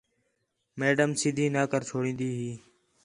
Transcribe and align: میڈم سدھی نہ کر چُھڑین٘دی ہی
میڈم 0.79 1.09
سدھی 1.19 1.45
نہ 1.55 1.63
کر 1.71 1.81
چُھڑین٘دی 1.89 2.29
ہی 2.37 2.51